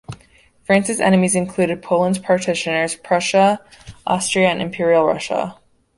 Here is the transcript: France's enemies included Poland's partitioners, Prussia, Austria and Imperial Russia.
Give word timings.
France's 0.63 0.99
enemies 0.99 1.35
included 1.35 1.83
Poland's 1.83 2.17
partitioners, 2.17 2.95
Prussia, 2.95 3.59
Austria 4.07 4.49
and 4.49 4.59
Imperial 4.59 5.05
Russia. 5.05 5.59